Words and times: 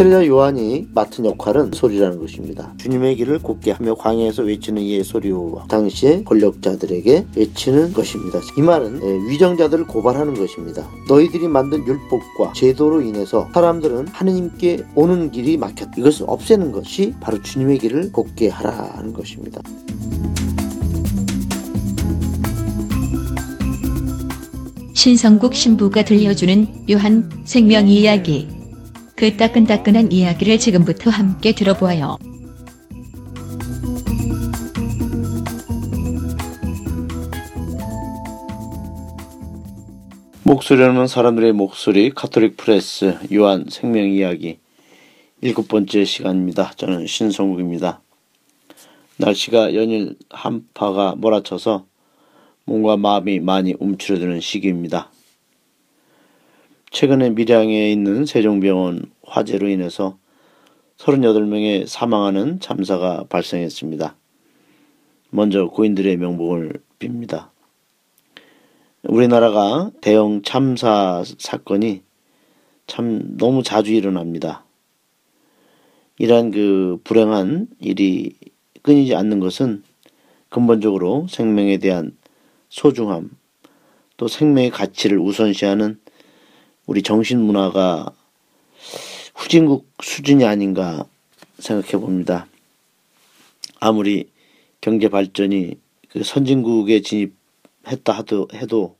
세례자 0.00 0.26
요한이 0.28 0.88
맡은 0.94 1.26
역할은 1.26 1.72
소리라는 1.74 2.20
것입니다. 2.20 2.72
주님의 2.78 3.16
길을 3.16 3.40
곧게 3.40 3.70
하며 3.70 3.94
광야에서 3.94 4.44
외치는 4.44 4.80
이의 4.80 5.04
소리와 5.04 5.66
당시의 5.68 6.24
권력자들에게 6.24 7.26
외치는 7.36 7.92
것입니다. 7.92 8.40
이 8.56 8.62
말은 8.62 9.02
예, 9.02 9.30
위정자들을 9.30 9.86
고발하는 9.86 10.32
것입니다. 10.32 10.88
너희들이 11.06 11.48
만든 11.48 11.86
율법과 11.86 12.54
제도로 12.54 13.02
인해서 13.02 13.46
사람들은 13.52 14.08
하느님께 14.08 14.86
오는 14.94 15.30
길이 15.30 15.58
막혔다. 15.58 15.92
이것을 15.98 16.24
없애는 16.28 16.72
것이 16.72 17.12
바로 17.20 17.42
주님의 17.42 17.76
길을 17.80 18.12
곧게 18.12 18.48
하라는 18.48 19.12
것입니다. 19.12 19.60
신성국 24.94 25.54
신부가 25.54 26.06
들려주는 26.06 26.86
요한 26.90 27.30
생명 27.44 27.86
이야기. 27.86 28.59
그 29.20 29.36
따끈따끈한 29.36 30.12
이야기를 30.12 30.58
지금부터 30.58 31.10
함께 31.10 31.52
들어보아요. 31.54 32.16
목소리 40.42 40.82
없는 40.82 41.06
사람들의 41.06 41.52
목소리 41.52 42.08
카톨릭 42.08 42.56
프레스 42.56 43.18
요한 43.34 43.66
생명 43.68 44.08
이야기 44.08 44.58
일곱 45.42 45.68
번째 45.68 46.06
시간입니다. 46.06 46.70
저는 46.76 47.06
신성국입니다. 47.06 48.00
날씨가 49.18 49.74
연일 49.74 50.16
한파가 50.30 51.16
몰아쳐서 51.18 51.84
몸과 52.64 52.96
마음이 52.96 53.40
많이 53.40 53.74
움츠러드는 53.78 54.40
시기입니다. 54.40 55.10
최근에 56.90 57.30
밀양에 57.30 57.92
있는 57.92 58.26
세종병원 58.26 59.12
화재로 59.30 59.68
인해서 59.68 60.18
38명의 60.96 61.86
사망하는 61.86 62.60
참사가 62.60 63.24
발생했습니다. 63.28 64.16
먼저 65.30 65.66
고인들의 65.66 66.16
명복을 66.16 66.82
빕니다. 66.98 67.50
우리나라가 69.04 69.90
대형 70.00 70.42
참사 70.42 71.22
사건이 71.38 72.02
참 72.86 73.36
너무 73.38 73.62
자주 73.62 73.94
일어납니다. 73.94 74.64
이러한 76.18 76.50
그 76.50 76.98
불행한 77.04 77.68
일이 77.78 78.34
끊이지 78.82 79.14
않는 79.14 79.38
것은 79.40 79.84
근본적으로 80.48 81.26
생명에 81.30 81.78
대한 81.78 82.16
소중함, 82.68 83.30
또 84.16 84.26
생명의 84.26 84.70
가치를 84.70 85.18
우선시하는 85.18 85.98
우리 86.86 87.02
정신 87.02 87.40
문화가 87.40 88.12
후진국 89.40 89.90
수준이 90.02 90.44
아닌가 90.44 91.06
생각해 91.58 91.92
봅니다. 91.92 92.46
아무리 93.80 94.28
경제 94.82 95.08
발전이 95.08 95.78
그 96.10 96.22
선진국에 96.22 97.00
진입했다 97.00 98.12
하도 98.12 98.48
해도 98.52 98.96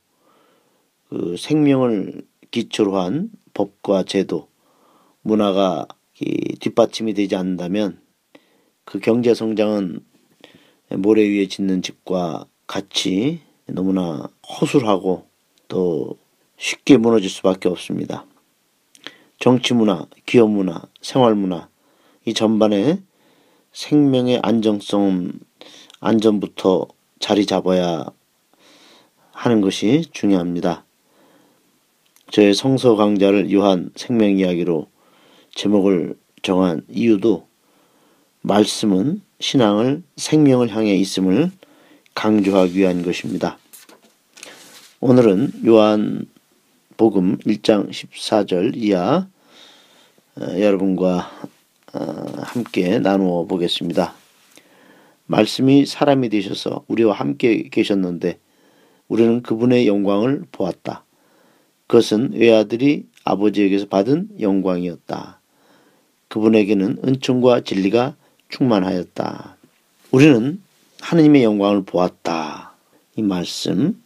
그 1.10 1.36
생명을 1.38 2.22
기초로 2.50 2.98
한 2.98 3.30
법과 3.52 4.04
제도, 4.04 4.48
문화가 5.20 5.86
뒷받침이 6.60 7.12
되지 7.12 7.36
않는다면 7.36 8.00
그 8.86 8.98
경제 8.98 9.34
성장은 9.34 10.00
모래 10.96 11.22
위에 11.22 11.48
짓는 11.48 11.82
집과 11.82 12.46
같이 12.66 13.40
너무나 13.66 14.26
허술하고 14.48 15.26
또 15.68 16.16
쉽게 16.56 16.96
무너질 16.96 17.28
수밖에 17.28 17.68
없습니다. 17.68 18.24
정치 19.40 19.72
문화, 19.72 20.06
기업 20.26 20.50
문화, 20.50 20.82
생활 21.00 21.34
문화 21.34 21.66
이 22.26 22.34
전반에 22.34 23.00
생명의 23.72 24.38
안정성 24.42 25.32
안전부터 25.98 26.86
자리 27.20 27.46
잡아야 27.46 28.04
하는 29.32 29.62
것이 29.62 30.04
중요합니다. 30.12 30.84
저의 32.30 32.52
성서 32.52 32.96
강좌를 32.96 33.50
요한 33.50 33.90
생명 33.96 34.36
이야기로 34.36 34.88
제목을 35.54 36.18
정한 36.42 36.82
이유도 36.90 37.46
말씀은 38.42 39.22
신앙을 39.40 40.02
생명을 40.16 40.68
향해 40.68 40.94
있음을 40.96 41.50
강조하기 42.14 42.78
위한 42.78 43.02
것입니다. 43.02 43.56
오늘은 45.00 45.62
요한 45.64 46.26
복음 47.00 47.38
1장 47.38 47.88
14절 47.88 48.76
이하 48.76 49.26
어, 50.36 50.60
여러분과 50.60 51.30
어, 51.94 52.24
함께 52.42 52.98
나누어 52.98 53.46
보겠습니다. 53.46 54.12
말씀이 55.24 55.86
사람이 55.86 56.28
되셔서 56.28 56.84
우리와 56.88 57.14
함께 57.14 57.70
계셨는데 57.70 58.38
우리는 59.08 59.40
그분의 59.40 59.86
영광을 59.86 60.44
보았다. 60.52 61.06
그것은 61.86 62.34
외아들이 62.34 63.06
아버지에게서 63.24 63.86
받은 63.86 64.38
영광이었다. 64.38 65.40
그분에게는 66.28 66.98
은총과 67.02 67.62
진리가 67.62 68.14
충만하였다. 68.50 69.56
우리는 70.10 70.60
하느님의 71.00 71.44
영광을 71.44 71.82
보았다. 71.82 72.74
이 73.16 73.22
말씀. 73.22 73.98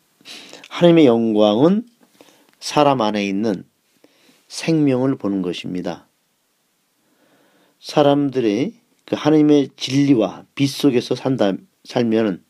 하느님의 0.69 1.06
영광은 1.06 1.87
사람 2.64 3.02
안에 3.02 3.26
있는 3.26 3.62
생명을 4.48 5.16
보는 5.16 5.42
것입니다. 5.42 6.08
사람들의 7.78 8.72
그 9.04 9.16
하느님의 9.16 9.69
진리와 9.76 10.47
빛 10.54 10.69
속에서 10.69 11.14
산다, 11.14 11.53
살면 11.84 12.42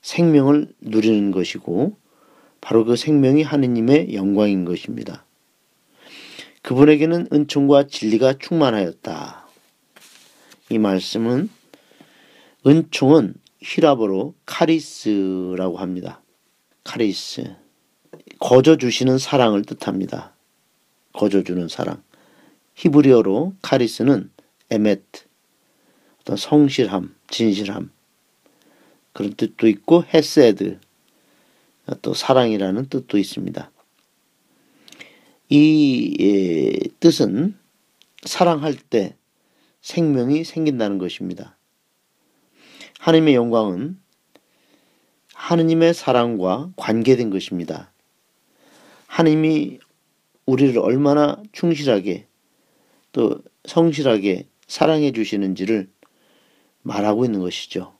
생명을 0.00 0.72
누리는 0.80 1.32
것이고 1.32 1.96
바로 2.60 2.84
그 2.84 2.94
생명이 2.94 3.42
하느님의 3.42 4.14
영광인 4.14 4.64
것입니다. 4.64 5.24
그분에게는 6.62 7.26
은총과 7.32 7.88
진리가 7.88 8.34
충만하였다. 8.38 9.48
이 10.70 10.78
말씀은 10.78 11.50
은총은 12.64 13.34
히라보로 13.58 14.36
카리스라고 14.46 15.78
합니다. 15.78 16.22
카리스. 16.84 17.61
거저 18.42 18.76
주시는 18.76 19.18
사랑을 19.18 19.62
뜻합니다. 19.62 20.34
거저 21.12 21.44
주는 21.44 21.68
사랑. 21.68 22.02
히브리어로 22.74 23.54
카리스는 23.62 24.32
에메트, 24.68 25.22
어떤 26.20 26.36
성실함, 26.36 27.14
진실함 27.30 27.92
그런 29.12 29.34
뜻도 29.34 29.68
있고 29.68 30.02
헤세드 30.02 30.80
또 32.02 32.14
사랑이라는 32.14 32.88
뜻도 32.88 33.16
있습니다. 33.16 33.70
이 35.48 36.16
예, 36.18 36.88
뜻은 36.98 37.56
사랑할 38.24 38.74
때 38.74 39.14
생명이 39.82 40.42
생긴다는 40.42 40.98
것입니다. 40.98 41.56
하나님의 42.98 43.36
영광은 43.36 44.00
하느님의 45.32 45.94
사랑과 45.94 46.72
관계된 46.74 47.30
것입니다. 47.30 47.91
하나님이 49.12 49.78
우리를 50.46 50.78
얼마나 50.78 51.36
충실하게 51.52 52.26
또 53.12 53.42
성실하게 53.66 54.46
사랑해 54.66 55.12
주시는지를 55.12 55.90
말하고 56.80 57.26
있는 57.26 57.40
것이죠. 57.40 57.94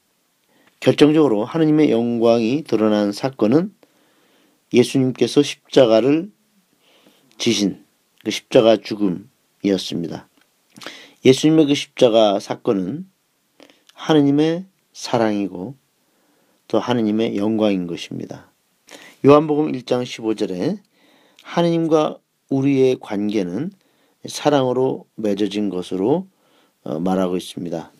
결정적으로 0.81 1.45
하느님의 1.45 1.91
영광이 1.91 2.65
드러난 2.65 3.12
사건은 3.12 3.75
예수님께서 4.73 5.43
십자가를 5.43 6.32
지신 7.37 7.85
그 8.25 8.31
십자가 8.31 8.79
죽음이었습니다. 8.79 10.29
예수님의 11.26 11.67
그 11.67 11.75
십자가 11.75 12.41
사건은 12.41 13.06
하느님의 13.93 14.65
사랑이고 14.94 15.76
또 16.69 16.79
하느님의 16.79 17.37
영광인 17.37 17.87
것입니다. 17.87 18.50
요한복음 19.26 19.73
1장 19.73 20.05
15절에 20.05 20.81
하느님과 21.43 22.19
우리의 22.49 22.99
관계는 23.00 23.73
사랑으로 24.27 25.06
맺어진 25.17 25.69
것으로 25.69 26.27
어, 26.85 26.99
말하고 26.99 27.37
있습니다. 27.37 27.93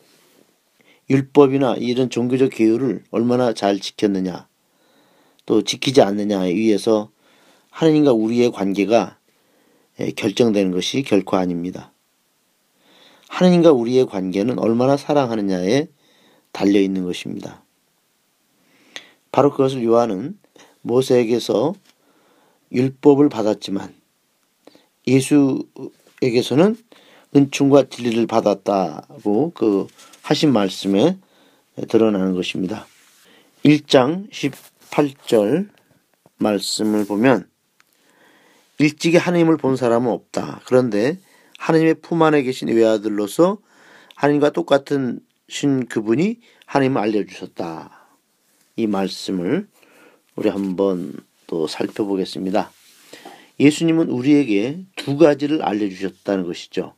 율법이나 1.11 1.77
이런 1.77 2.11
종교적 2.11 2.50
계율을 2.50 3.05
얼마나 3.11 3.53
잘 3.53 3.79
지켰느냐, 3.79 4.49
또 5.47 5.62
지키지 5.62 6.00
않느냐에 6.03 6.49
의해서 6.49 7.11
하느님과 7.71 8.12
우리의 8.12 8.50
관계가 8.50 9.19
결정되는 10.17 10.73
것이 10.73 11.03
결코 11.03 11.37
아닙니다. 11.37 11.93
하느님과 13.29 13.73
우리의 13.73 14.06
관계는 14.06 14.59
얼마나 14.59 14.97
사랑하느냐에 14.97 15.89
달려 16.53 16.81
있는 16.81 17.05
것입니다. 17.05 17.65
바로 19.33 19.50
그것을 19.50 19.83
요한은 19.85 20.39
모세에게서 20.83 21.75
율법을 22.72 23.28
받았지만 23.28 23.94
예수에게서는 25.06 26.76
은총과 27.34 27.88
진리를 27.88 28.26
받았다고 28.26 29.52
그 29.54 29.86
하신 30.22 30.52
말씀에 30.52 31.19
드러나는 31.88 32.34
것입니다. 32.34 32.86
1장 33.64 34.30
18절 34.30 35.69
말씀을 36.36 37.06
보면 37.06 37.48
일찍이 38.78 39.16
하나님을 39.16 39.56
본 39.56 39.76
사람은 39.76 40.10
없다. 40.10 40.60
그런데 40.66 41.19
하나님의 41.58 41.94
품 41.94 42.22
안에 42.22 42.42
계신 42.42 42.69
외아들로서 42.69 43.58
하나님과 44.16 44.50
똑같은 44.50 45.20
신 45.48 45.86
그분이 45.86 46.40
하나님을 46.66 47.00
알려주셨다. 47.00 47.90
이 48.76 48.86
말씀을 48.86 49.69
우리 50.34 50.48
한번 50.48 51.12
또 51.52 51.66
살펴보겠습니다. 51.66 52.72
예수님은 53.60 54.08
우리에게 54.08 54.87
두 54.96 55.19
가지를 55.19 55.62
알려주셨다는 55.62 56.46
것이죠. 56.46 56.94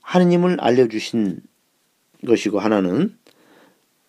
하느님을 0.00 0.60
알려주신 0.60 1.38
것이고 2.26 2.58
하나는 2.58 3.16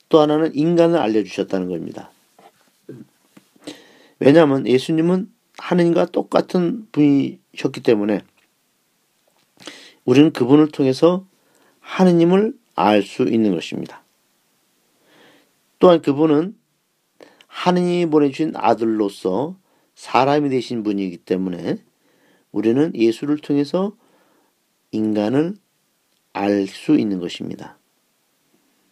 또 0.09 0.21
하나는 0.21 0.55
인간을 0.55 0.97
알려주셨다는 0.97 1.69
겁니다. 1.69 2.09
왜냐하면 4.17 4.65
예수님은 4.65 5.31
하느님과 5.59 6.07
똑같은 6.07 6.87
분이셨기 6.91 7.83
때문에 7.83 8.21
우리는 10.03 10.33
그분을 10.33 10.71
통해서 10.71 11.27
하느님을 11.79 12.57
알 12.73 13.03
수 13.03 13.21
있는 13.21 13.53
것입니다. 13.53 14.03
또한 15.77 16.01
그분은 16.01 16.55
하느님이 17.55 18.05
보내주신 18.05 18.51
아들로서 18.55 19.55
사람이 19.95 20.49
되신 20.49 20.83
분이기 20.83 21.17
때문에 21.17 21.77
우리는 22.51 22.91
예수를 22.93 23.37
통해서 23.37 23.95
인간을 24.91 25.55
알 26.33 26.67
수 26.67 26.95
있는 26.99 27.21
것입니다. 27.21 27.77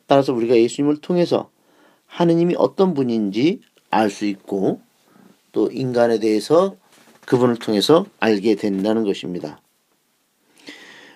따라서 0.07 0.33
우리가 0.33 0.55
예수님을 0.55 1.01
통해서 1.01 1.51
하느님이 2.05 2.55
어떤 2.57 2.93
분인지 2.93 3.59
알 3.89 4.09
수 4.09 4.25
있고 4.25 4.81
또 5.51 5.69
인간에 5.69 6.19
대해서 6.19 6.77
그분을 7.25 7.57
통해서 7.57 8.05
알게 8.21 8.55
된다는 8.55 9.03
것입니다. 9.03 9.61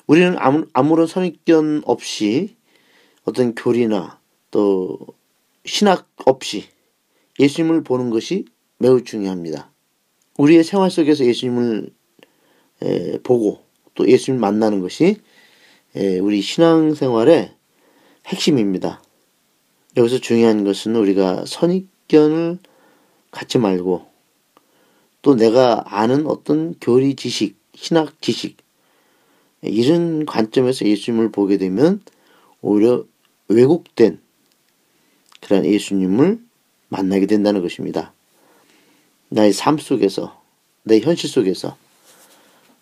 우리는 0.05 0.35
아무런 0.73 1.07
선입견 1.07 1.83
없이 1.85 2.57
어떤 3.23 3.55
교리나 3.55 4.19
또 4.51 4.99
신학 5.65 6.09
없이 6.25 6.76
예수님을 7.39 7.83
보는 7.83 8.09
것이 8.09 8.45
매우 8.77 9.03
중요합니다. 9.03 9.71
우리의 10.37 10.63
생활 10.63 10.91
속에서 10.91 11.25
예수님을 11.25 11.89
보고 13.23 13.63
또 13.95 14.07
예수님 14.07 14.39
만나는 14.39 14.81
것이 14.81 15.17
우리 16.21 16.41
신앙생활의 16.41 17.53
핵심입니다. 18.27 19.01
여기서 19.95 20.19
중요한 20.19 20.63
것은 20.63 20.95
우리가 20.95 21.45
선입견을 21.45 22.59
갖지 23.31 23.57
말고 23.57 24.05
또 25.23 25.35
내가 25.35 25.83
아는 25.87 26.27
어떤 26.27 26.75
교리 26.79 27.15
지식, 27.15 27.57
신학 27.73 28.21
지식 28.21 28.57
이런 29.61 30.25
관점에서 30.25 30.85
예수님을 30.85 31.31
보게 31.31 31.57
되면 31.57 32.01
오히려 32.61 33.05
왜곡된 33.47 34.19
그런 35.41 35.65
예수님을 35.65 36.45
만나게 36.89 37.25
된다는 37.25 37.61
것입니다. 37.61 38.13
나의 39.29 39.53
삶 39.53 39.77
속에서, 39.77 40.41
내 40.83 40.99
현실 40.99 41.29
속에서, 41.29 41.77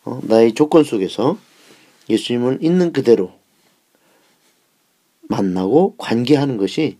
어, 0.04 0.19
나의 0.24 0.54
조건 0.54 0.84
속에서 0.84 1.38
예수님을 2.10 2.60
있는 2.62 2.94
그대로 2.94 3.34
만나고 5.28 5.96
관계하는 5.98 6.57
것이 6.57 6.98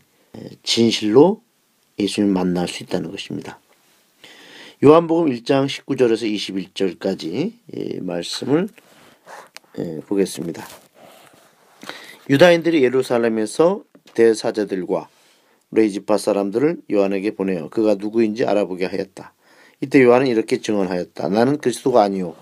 진실로 0.62 1.42
예수님을 1.98 2.34
만날 2.34 2.68
수 2.68 2.82
있다는 2.82 3.10
것입니다. 3.10 3.60
요한복음 4.84 5.30
1장 5.30 5.66
19절에서 5.66 6.30
21절까지 6.98 8.02
말씀을 8.02 8.68
보겠습니다. 10.06 10.66
유다인들이 12.28 12.82
예루살렘에서 12.82 13.84
대사제들과 14.14 15.08
레이지파 15.70 16.18
사람들을 16.18 16.82
요한에게 16.90 17.34
보내어 17.34 17.68
그가 17.68 17.96
누구인지 17.96 18.44
알아보게 18.44 18.86
하였다. 18.86 19.34
이때 19.80 20.02
요한은 20.02 20.26
이렇게 20.26 20.60
증언하였다. 20.60 21.28
나는 21.28 21.58
그리스도가 21.58 22.02
아니요. 22.02 22.34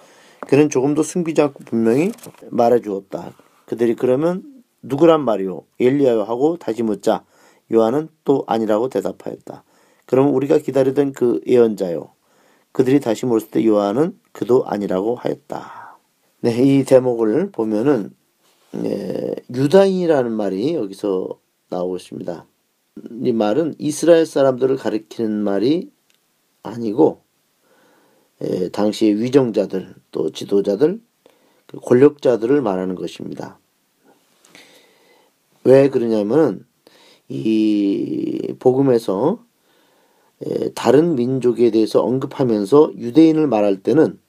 그는 0.47 0.69
조금도 0.71 1.03
숨기지 1.03 1.41
않고 1.43 1.65
분명히 1.65 2.12
말해 2.50 2.81
주었다. 2.81 3.32
그들이 3.67 3.97
그러면 3.97 4.43
누구란 4.82 5.25
말이오? 5.25 5.65
엘리야요 5.81 6.23
하고 6.23 6.59
다시 6.59 6.82
묻자 6.82 7.25
요한은 7.73 8.09
또 8.25 8.44
아니라고 8.47 8.88
대답하였다. 8.88 9.65
그러면 10.06 10.35
우리가 10.35 10.59
기다리던 10.59 11.12
그 11.12 11.41
예언자요. 11.47 12.11
그들이 12.73 13.00
다시 13.00 13.25
물었을 13.25 13.50
때 13.50 13.65
요한은 13.65 14.19
그도 14.32 14.65
아니라고 14.67 15.15
하였다. 15.15 15.99
네, 16.41 16.62
이 16.62 16.85
대목을 16.85 17.53
보면은 17.53 18.11
예, 18.85 19.35
유다인이라는 19.55 20.32
말이 20.32 20.75
여기서 20.75 21.38
나오고 21.70 21.97
있습니다. 21.97 22.47
이 22.96 23.32
말은 23.32 23.75
이스라엘 23.79 24.25
사람들을 24.25 24.76
가리키는 24.76 25.43
말이 25.43 25.91
아니고 26.62 27.23
에, 28.41 28.69
당시의 28.69 29.20
위정자들 29.20 29.94
또 30.11 30.31
지도자들 30.31 31.00
그 31.67 31.81
권력자들을 31.81 32.61
말하는 32.62 32.94
것입니다. 32.94 33.58
왜 35.64 35.88
그러냐면은 35.88 36.64
이 37.29 38.55
복음에서 38.58 39.44
에, 40.43 40.70
다른 40.75 41.17
민족에 41.17 41.70
대해서 41.70 42.02
언급하면서 42.02 42.93
유대인을 42.96 43.49
말할 43.49 43.82
때는 43.82 44.20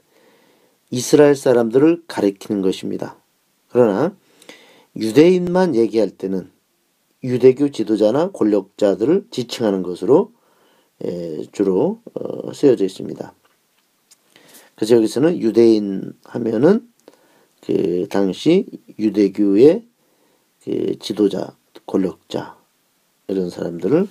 이스라엘 0.89 1.35
사람들을 1.35 2.03
가리키는 2.07 2.61
것입니다. 2.61 3.17
그러나 3.67 4.15
유대인만 4.95 5.75
얘기할 5.75 6.09
때는 6.09 6.54
유대교 7.25 7.71
지도자나 7.71 8.31
권력자들을 8.31 9.27
지칭하는 9.31 9.83
것으로 9.83 10.31
주로 11.51 12.01
어, 12.13 12.53
쓰여져 12.53 12.85
있습니다. 12.85 13.33
그래서 14.75 14.95
여기서는 14.95 15.39
유대인 15.39 16.13
하면은 16.23 16.87
그 17.61 18.07
당시 18.09 18.65
유대교의 18.99 19.85
그 20.63 20.99
지도자, 20.99 21.55
권력자 21.85 22.57
이런 23.27 23.49
사람들을 23.49 24.07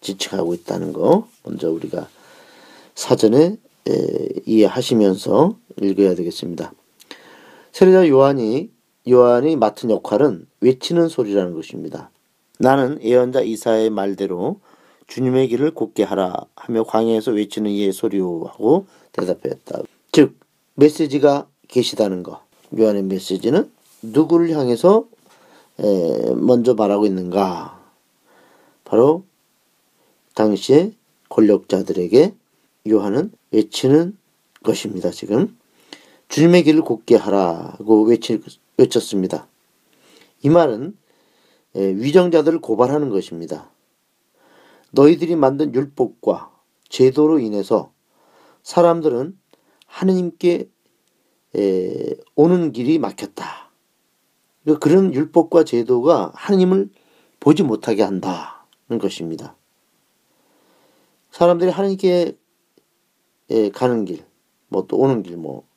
지칭하고 0.00 0.54
있다는 0.54 0.92
거 0.92 1.28
먼저 1.44 1.70
우리가 1.70 2.08
사전에 2.94 3.58
이해하시면서 4.46 5.58
읽어야 5.82 6.14
되겠습니다. 6.14 6.72
세례자 7.72 8.08
요한이 8.08 8.70
요한이 9.08 9.56
맡은 9.56 9.90
역할은 9.90 10.46
외치는 10.60 11.08
소리라는 11.08 11.54
것입니다. 11.54 12.10
나는 12.58 13.02
예언자 13.02 13.42
이사의 13.42 13.90
말대로 13.90 14.60
주님의 15.06 15.48
길을 15.48 15.72
곧게 15.72 16.02
하라 16.02 16.34
하며 16.56 16.84
광야에서 16.84 17.32
외치는 17.32 17.70
이의 17.70 17.92
소리요 17.92 18.44
하고 18.46 18.86
대답했다. 19.12 19.82
즉 20.12 20.38
메시지가 20.74 21.48
계시다는 21.68 22.22
것. 22.22 22.40
요한의 22.78 23.04
메시지는 23.04 23.70
누구를 24.02 24.50
향해서 24.50 25.06
먼저 26.36 26.74
말하고 26.74 27.06
있는가? 27.06 27.80
바로 28.84 29.24
당시의 30.34 30.94
권력자들에게 31.28 32.34
요한은 32.88 33.32
외치는 33.50 34.16
것입니다. 34.62 35.10
지금 35.10 35.56
주님의 36.28 36.64
길을 36.64 36.82
곧게 36.82 37.16
하라고 37.16 38.02
외치, 38.02 38.40
외쳤습니다. 38.76 39.46
이 40.42 40.48
말은 40.48 40.96
위정자들을 41.76 42.60
고발하는 42.60 43.10
것입니다. 43.10 43.70
너희들이 44.92 45.36
만든 45.36 45.74
율법과 45.74 46.50
제도로 46.88 47.38
인해서 47.38 47.92
사람들은 48.62 49.38
하느님께 49.86 50.70
오는 52.34 52.72
길이 52.72 52.98
막혔다. 52.98 53.70
그런 54.80 55.12
율법과 55.12 55.64
제도가 55.64 56.32
하느님을 56.34 56.90
보지 57.40 57.62
못하게 57.62 58.02
한다는 58.02 58.98
것입니다. 59.00 59.56
사람들이 61.30 61.70
하느님께 61.70 62.36
가는 63.74 64.04
길, 64.04 64.24
뭐 64.68 64.86
또 64.86 64.96
오는 64.96 65.22
길, 65.22 65.36
뭐 65.36 65.68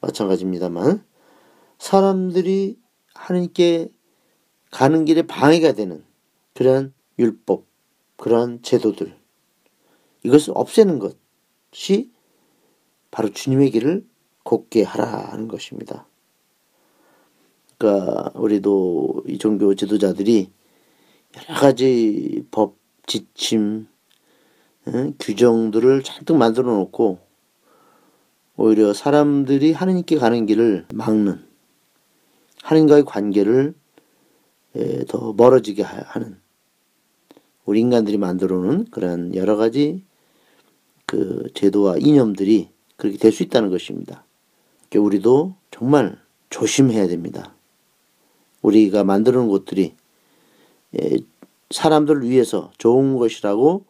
마찬가지입니다만 0.00 1.04
사람들이 1.78 2.78
하느님께 3.14 3.90
가는 4.70 5.04
길에 5.04 5.22
방해가 5.22 5.72
되는 5.72 6.04
그런 6.54 6.92
율법, 7.18 7.64
그런 8.16 8.62
제도들, 8.62 9.16
이것을 10.22 10.52
없애는 10.56 10.98
것이 10.98 12.10
바로 13.10 13.30
주님의 13.30 13.70
길을 13.70 14.06
곱게 14.42 14.82
하라는 14.82 15.48
것입니다. 15.48 16.06
그러니까 17.78 18.30
우리도 18.34 19.24
이 19.26 19.38
종교 19.38 19.74
지도자들이 19.74 20.50
여러 21.36 21.60
가지 21.60 22.44
법 22.50 22.76
지침 23.06 23.86
응? 24.88 25.14
규정들을 25.18 26.02
잔뜩 26.02 26.36
만들어 26.36 26.72
놓고 26.74 27.18
오히려 28.56 28.92
사람들이 28.92 29.72
하느님께 29.72 30.16
가는 30.16 30.44
길을 30.46 30.86
막는 30.92 31.42
하느님과의 32.62 33.04
관계를 33.04 33.74
예, 33.74 33.79
더 35.08 35.32
멀어지게 35.32 35.82
하는 35.82 36.38
우리 37.64 37.80
인간들이 37.80 38.18
만들어 38.18 38.58
놓은 38.58 38.86
그런 38.90 39.34
여러 39.34 39.56
가지 39.56 40.04
그 41.06 41.48
제도와 41.54 41.96
이념들이 41.98 42.70
그렇게 42.96 43.18
될 43.18 43.32
수 43.32 43.42
있다는 43.42 43.70
것입니다. 43.70 44.24
그러니까 44.88 45.06
우리도 45.06 45.54
정말 45.70 46.18
조심해야 46.50 47.08
됩니다. 47.08 47.54
우리가 48.62 49.04
놓은 49.32 49.48
것들이 49.48 49.94
예, 51.00 51.18
사람들을 51.70 52.28
위해서 52.28 52.70
좋은 52.78 53.16
것이라고 53.16 53.84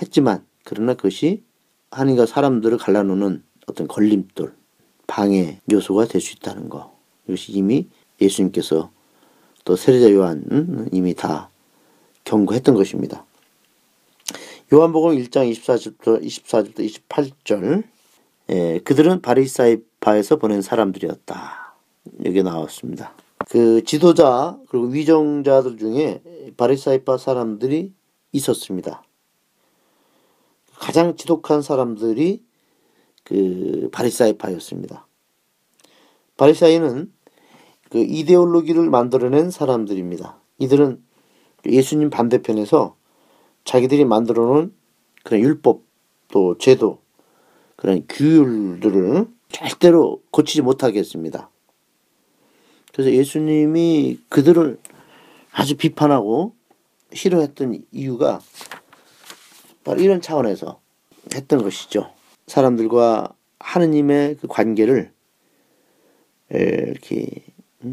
했지만 0.00 0.44
그러나 0.64 0.94
그것이 0.94 1.42
하나님과 1.90 2.26
사람들을 2.26 2.76
갈라놓는 2.78 3.42
어떤 3.66 3.88
걸림돌, 3.88 4.54
방해 5.06 5.60
요소가 5.70 6.06
될 6.06 6.20
수 6.20 6.34
있다는 6.34 6.68
거. 6.68 6.96
이것이 7.26 7.52
이미 7.52 7.88
예수님께서 8.20 8.90
또 9.66 9.74
세례자 9.74 10.12
요한은 10.12 10.88
이미 10.92 11.12
다 11.12 11.50
경고했던 12.22 12.76
것입니다. 12.76 13.26
요한복음 14.72 15.16
1장 15.18 15.50
24절부터 15.52 16.22
24절부터 16.22 17.08
28절 17.08 17.82
예, 18.50 18.78
그들은 18.84 19.20
바리사이파에서 19.22 20.36
보낸 20.36 20.62
사람들이었다. 20.62 21.74
여기 22.24 22.44
나왔습니다. 22.44 23.12
그 23.48 23.82
지도자 23.82 24.56
그리고 24.68 24.86
위정자들 24.86 25.78
중에 25.78 26.22
바리사이파 26.56 27.18
사람들이 27.18 27.92
있었습니다. 28.30 29.02
가장 30.74 31.16
지독한 31.16 31.60
사람들이 31.60 32.40
그 33.24 33.88
바리사이파였습니다. 33.90 35.08
바리사이는 36.36 37.15
그 37.90 37.98
이데올로기를 37.98 38.90
만들어낸 38.90 39.50
사람들입니다. 39.50 40.40
이들은 40.58 41.02
예수님 41.66 42.10
반대편에서 42.10 42.96
자기들이 43.64 44.04
만들어 44.04 44.44
놓은 44.46 44.74
그런 45.24 45.40
율법 45.40 45.82
또 46.28 46.56
제도 46.58 47.00
그런 47.76 48.04
규율들을 48.08 49.26
절대로 49.48 50.22
고치지 50.30 50.62
못하게 50.62 51.00
했습니다. 51.00 51.50
그래서 52.92 53.10
예수님이 53.12 54.20
그들을 54.28 54.78
아주 55.52 55.76
비판하고 55.76 56.54
싫어했던 57.12 57.84
이유가 57.92 58.40
바로 59.84 60.00
이런 60.00 60.20
차원에서 60.20 60.80
했던 61.34 61.62
것이죠. 61.62 62.12
사람들과 62.46 63.34
하느님의 63.58 64.36
그 64.36 64.46
관계를 64.46 65.12
이렇게 66.50 67.45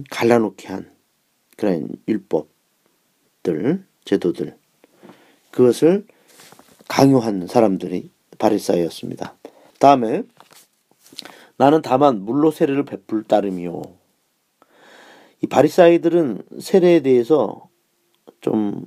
갈라놓게 0.10 0.68
한 0.68 0.92
그런 1.58 1.90
율법들, 2.08 3.86
제도들, 4.06 4.58
그것을 5.52 6.06
강요한 6.88 7.48
사람들이 7.48 8.10
바리사이였습니다. 8.38 9.36
다음에 9.80 10.24
나는 11.58 11.82
다만 11.82 12.22
물로 12.24 12.52
세례를 12.52 12.86
베풀 12.86 13.24
따름이요. 13.24 13.82
이 15.42 15.48
바리사이들은 15.48 16.44
세례에 16.60 17.02
대해서 17.02 17.70
좀 18.42 18.86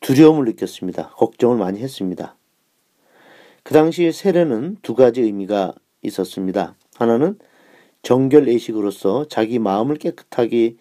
두려움을 0.00 0.44
느꼈습니다. 0.46 1.10
걱정을 1.10 1.58
많이 1.58 1.80
했습니다. 1.80 2.36
그 3.62 3.74
당시 3.74 4.10
세례는 4.10 4.78
두 4.82 4.94
가지 4.94 5.20
의미가 5.20 5.74
있었습니다. 6.02 6.76
하나는 6.96 7.38
정결 8.02 8.48
예식으로서 8.48 9.26
자기 9.28 9.58
마음을 9.58 9.96
깨끗하게 9.96 10.76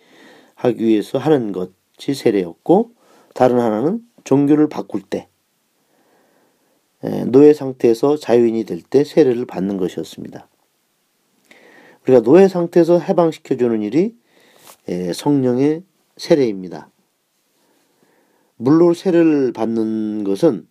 하기 0.56 0.84
위해서 0.84 1.18
하는 1.18 1.52
것이 1.52 2.14
세례였고 2.14 2.92
다른 3.34 3.60
하나는 3.60 4.02
종교를 4.24 4.70
바꿀 4.70 5.02
때 5.02 5.28
노예 7.28 7.54
상태에서 7.54 8.18
자유인이 8.18 8.66
될 8.66 8.82
때 8.82 9.04
세례를 9.04 9.46
받는 9.46 9.78
것이었습니다. 9.78 10.48
우리가 12.04 12.22
노예 12.22 12.48
상태에서 12.48 13.00
해방시켜주는 13.00 13.82
일이 13.84 14.16
성령의 15.14 15.84
세례입니다. 16.18 16.90
물로 18.58 18.94
세례를 18.94 19.54
받는 19.54 20.24
것은 20.26 20.68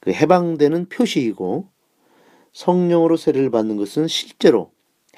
그 0.00 0.12
해방되는 0.12 0.88
표시이고 0.88 1.68
성령으로 2.52 3.16
세례를 3.16 3.50
받는 3.50 3.76
것은 3.76 4.08
실제로 4.08 4.70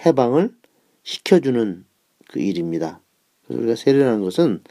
해방을 0.04 0.54
시켜주는 1.02 1.84
그 2.28 2.40
일입니다. 2.40 3.00
그래서 3.46 3.60
우리가 3.60 3.76
세례라는 3.76 4.20
것은 4.20 4.62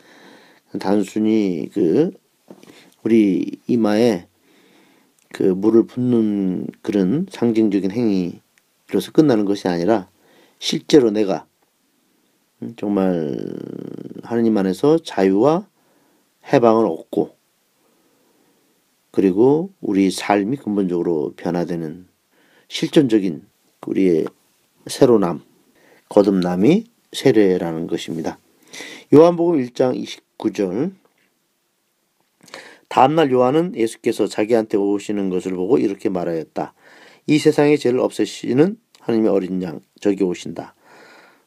단순히 0.80 1.70
그 1.74 2.12
우리 3.04 3.60
이마에 3.68 4.28
그 5.30 5.44
물을 5.44 5.86
붓는 5.86 6.68
그런 6.82 7.26
상징적인 7.30 7.92
행위로서 7.92 9.12
끝나는 9.12 9.46
것이 9.46 9.68
아니라 9.68 10.10
실제로 10.60 11.12
내가 11.12 11.46
정말 12.76 13.38
하느님 14.24 14.58
안에서 14.58 14.98
자유와 15.00 15.68
해방을 16.52 16.86
얻고 16.86 17.36
그리고 19.12 19.72
우리 19.82 20.12
삶이 20.12 20.58
근본적으로 20.58 21.34
변화되는 21.38 22.08
실존적인 22.68 23.46
우리의 23.86 24.26
새로남, 24.90 25.42
거듭남이 26.10 26.86
세례라는 27.12 27.88
것입니다. 27.88 28.38
요한복음 29.14 29.58
1장 29.66 30.02
29절 30.38 30.92
다음날 32.90 33.32
요한은 33.32 33.76
예수께서 33.76 34.28
자기한테 34.28 34.78
오시는 34.78 35.30
것을 35.30 35.54
보고 35.54 35.78
이렇게 35.78 36.10
말하였다. 36.10 36.74
이 37.28 37.40
세상의 37.40 37.78
죄를 37.78 38.00
없애시는 38.00 38.78
하나님의 39.02 39.32
어린 39.32 39.62
양 39.62 39.82
저기 40.00 40.24
오신다. 40.24 40.76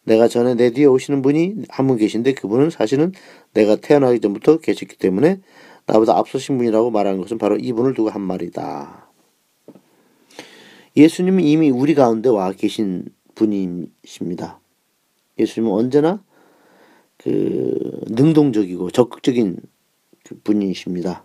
내가 0.05 0.29
전에 0.29 0.55
내 0.55 0.71
뒤에 0.71 0.87
오시는 0.87 1.23
분이 1.23 1.65
한 1.69 1.87
분 1.87 1.97
계신데 1.97 2.35
그분은 2.35 2.71
사실은 2.71 3.13
내가 3.55 3.77
태어나기 3.77 4.21
전부터 4.21 4.59
계셨기 4.59 4.97
때문에 4.97 5.41
나보다 5.87 6.17
앞서신 6.17 6.59
분이라고 6.59 6.91
말하는 6.91 7.21
것은 7.21 7.39
바로 7.39 7.57
이분을 7.57 7.95
두고 7.95 8.11
한 8.11 8.21
말이다. 8.21 9.11
예수님은 10.97 11.45
이미 11.45 11.71
우리 11.71 11.95
가운데 11.95 12.29
와 12.29 12.53
계신 12.53 13.07
분이십니다. 13.41 14.61
예수님은 15.39 15.73
언제나 15.73 16.23
그 17.17 18.05
능동적이고 18.09 18.91
적극적인 18.91 19.59
그 20.25 20.41
분이십니다. 20.43 21.25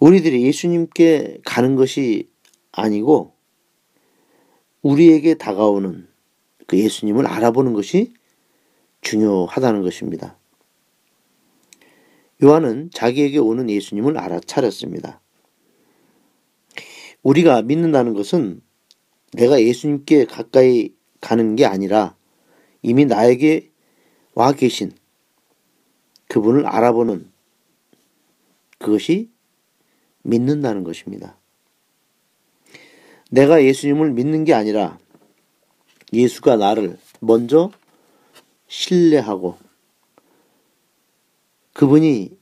우리들이 0.00 0.42
예수님께 0.44 1.38
가는 1.44 1.76
것이 1.76 2.28
아니고 2.72 3.34
우리에게 4.82 5.34
다가오는 5.34 6.08
그 6.66 6.78
예수님을 6.78 7.26
알아보는 7.26 7.72
것이 7.72 8.12
중요하다는 9.02 9.82
것입니다. 9.82 10.36
요한은 12.42 12.90
자기에게 12.92 13.38
오는 13.38 13.70
예수님을 13.70 14.18
알아차렸습니다. 14.18 15.20
우리가 17.22 17.62
믿는다는 17.62 18.14
것은 18.14 18.62
내가 19.32 19.60
예수님께 19.60 20.26
가까이 20.26 20.94
가는 21.20 21.56
게 21.56 21.64
아니라 21.64 22.14
이미 22.82 23.04
나에게 23.04 23.70
와 24.34 24.52
계신 24.52 24.92
그분을 26.28 26.66
알아보는 26.66 27.30
그것이 28.78 29.30
믿는다는 30.22 30.84
것입니다. 30.84 31.36
내가 33.30 33.62
예수님을 33.64 34.12
믿는 34.12 34.44
게 34.44 34.54
아니라 34.54 34.98
예수가 36.12 36.56
나를 36.56 36.98
먼저 37.20 37.70
신뢰하고 38.68 39.56
그분이 41.72 42.36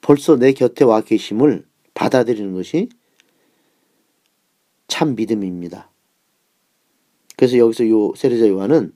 벌써 0.00 0.36
내 0.36 0.52
곁에 0.52 0.84
와 0.84 1.00
계심을 1.00 1.66
받아들이는 1.94 2.52
것이 2.54 2.88
참 4.86 5.16
믿음입니다. 5.16 5.90
그래서 7.36 7.58
여기서 7.58 7.88
요 7.88 8.14
세례자 8.16 8.48
요한은 8.48 8.92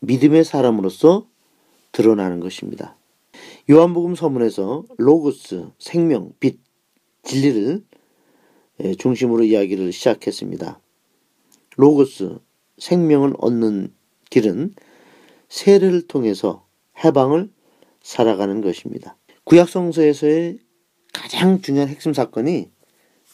믿음의 0.00 0.44
사람으로서 0.44 1.26
드러나는 1.92 2.40
것입니다. 2.40 2.96
요한복음 3.70 4.14
서문에서 4.14 4.84
로고스, 4.98 5.70
생명, 5.78 6.32
빛, 6.38 6.60
진리를 7.22 7.82
예, 8.84 8.94
중심으로 8.94 9.44
이야기를 9.44 9.92
시작했습니다. 9.92 10.80
로고스, 11.76 12.38
생명을 12.78 13.34
얻는 13.38 13.92
길은 14.30 14.74
세례를 15.48 16.06
통해서 16.06 16.66
해방을 17.02 17.50
살아가는 18.02 18.60
것입니다. 18.60 19.16
구약 19.44 19.68
성서에서의 19.68 20.58
가장 21.12 21.62
중요한 21.62 21.88
핵심 21.88 22.12
사건이 22.12 22.70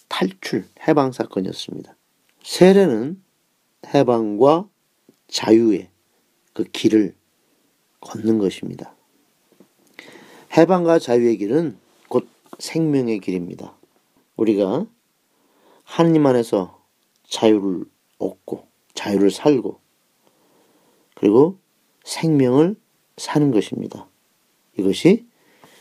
탈출, 0.08 0.64
해방 0.86 1.12
사건이었습니다. 1.12 1.96
세례는 2.42 3.21
해방과 3.86 4.68
자유의 5.28 5.88
그 6.52 6.64
길을 6.64 7.14
걷는 8.00 8.38
것입니다. 8.38 8.94
해방과 10.56 10.98
자유의 10.98 11.38
길은 11.38 11.78
곧 12.08 12.28
생명의 12.58 13.20
길입니다. 13.20 13.74
우리가 14.36 14.86
하느님 15.84 16.26
안에서 16.26 16.82
자유를 17.28 17.84
얻고 18.18 18.66
자유를 18.94 19.30
살고 19.30 19.80
그리고 21.14 21.58
생명을 22.04 22.76
사는 23.16 23.50
것입니다. 23.50 24.08
이것이 24.76 25.26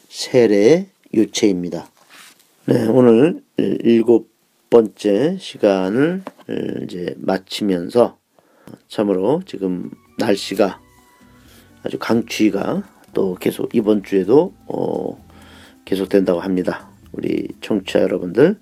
세례의 0.09 0.89
유체입니다. 1.13 1.89
네, 2.67 2.87
오늘 2.87 3.43
일곱 3.57 4.30
번째 4.71 5.35
시간을 5.37 6.23
이제 6.83 7.13
마치면서 7.17 8.17
참으로 8.87 9.41
지금 9.45 9.91
날씨가 10.17 10.79
아주 11.83 11.99
강추위가 11.99 12.81
또 13.13 13.35
계속 13.35 13.75
이번 13.75 14.01
주에도 14.01 14.53
어 14.67 15.21
계속 15.83 16.07
된다고 16.07 16.39
합니다. 16.39 16.89
우리 17.11 17.49
청취자 17.59 17.99
여러분들 18.01 18.57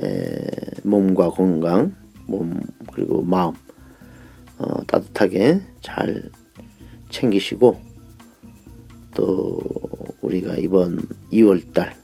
에, 0.00 0.46
몸과 0.84 1.30
건강, 1.30 1.96
몸 2.28 2.60
그리고 2.92 3.20
마음 3.22 3.54
어, 4.58 4.84
따뜻하게 4.86 5.60
잘 5.80 6.30
챙기시고 7.10 7.80
또 9.16 9.58
우리가 10.20 10.58
이번 10.58 11.00
2월달 11.32 11.94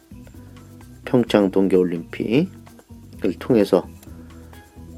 평창 1.05 1.53
동계올림픽 1.53 2.64
을 3.25 3.33
통해서 3.39 3.87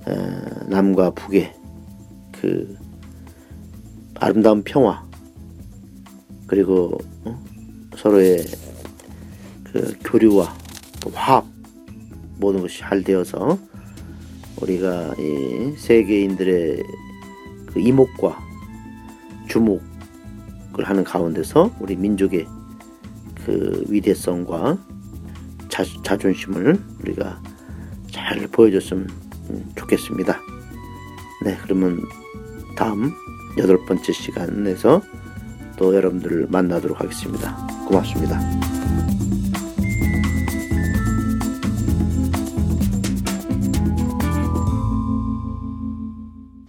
에, 0.08 0.68
남과 0.68 1.10
북의 1.10 1.52
그 2.32 2.76
아름다운 4.16 4.64
평화 4.64 5.06
그리고 6.46 6.98
어? 7.24 7.44
서로의 7.96 8.44
그 9.62 9.96
교류와 10.04 10.52
또 11.00 11.10
화합 11.10 11.44
모든 12.38 12.62
것이 12.62 12.80
잘 12.80 13.04
되어서 13.04 13.58
우리가 14.60 15.14
이 15.18 15.76
세계인들의 15.76 16.82
그 17.66 17.80
이목과 17.80 18.38
주목을 19.48 19.82
하는 20.82 21.04
가운데서 21.04 21.70
우리 21.78 21.94
민족의 21.94 22.46
그 23.44 23.84
위대성과 23.88 24.78
자, 25.68 25.84
자존심을 26.02 26.82
우리가 27.02 27.40
잘 28.16 28.48
보여줬으면 28.48 29.08
좋겠습니다. 29.76 30.40
네, 31.44 31.56
그러면 31.62 32.02
다음 32.74 33.12
여덟 33.58 33.84
번째 33.84 34.12
시간에서 34.12 35.02
또 35.76 35.94
여러분들을 35.94 36.46
만나도록 36.48 36.98
하겠습니다. 36.98 37.54
고맙습니다. 37.86 38.40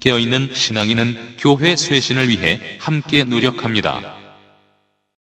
깨어있는 0.01 0.53
신앙인은 0.53 1.15
교회 1.39 1.75
쇄신을 1.75 2.29
위해 2.29 2.59
함께 2.79 3.23
노력합니다. 3.23 4.15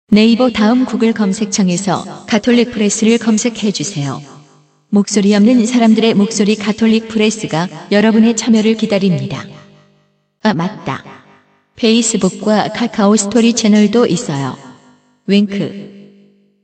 네이버 0.09 0.49
다음 0.49 0.85
구글 0.85 1.13
검색창에서 1.13 2.25
가톨릭 2.27 2.71
프레스를 2.71 3.17
검색해 3.17 3.71
주세요. 3.71 4.35
목소리 4.95 5.36
없는 5.36 5.65
사람들의 5.65 6.13
목소리 6.13 6.55
가톨릭 6.55 7.10
프레스가 7.10 7.67
여러분의 7.91 8.38
참여를 8.38 8.75
기다립니다. 8.75 9.43
아, 10.41 10.53
맞다. 10.53 11.03
페이스북과 11.75 12.69
카카오 12.69 13.17
스토리 13.17 13.51
채널도 13.51 14.05
있어요. 14.05 14.55
윙크. 15.27 15.94